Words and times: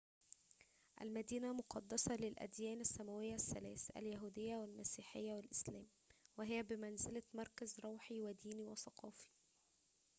المدينة 1.01 1.53
مقدسة 1.53 2.15
للأديان 2.15 2.81
السماوية 2.81 3.33
الثلاث 3.35 3.91
اليهودية 3.97 4.55
والمسيحية 4.55 5.33
والإسلام 5.33 5.87
وهي 6.37 6.63
بمنزلة 6.63 7.23
مركز 7.33 7.79
روحي 7.83 8.21
وديني 8.21 8.65
وثقافي 8.67 9.29